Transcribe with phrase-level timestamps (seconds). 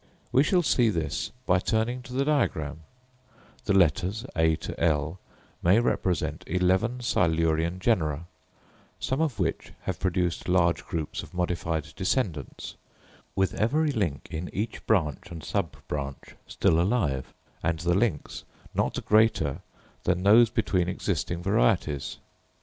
[0.31, 2.79] We shall see this by turning to the diagram:
[3.65, 5.19] the letters, A to L,
[5.61, 8.25] may represent eleven Silurian genera,
[8.99, 12.77] some of which have produced large groups of modified descendants,
[13.35, 17.31] with every link in each branch and sub branch still alive;
[17.61, 18.43] and the links
[18.73, 19.61] not greater
[20.05, 22.17] than those between existing varieties.